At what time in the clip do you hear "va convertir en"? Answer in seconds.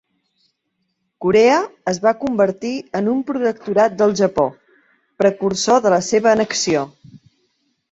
2.05-3.11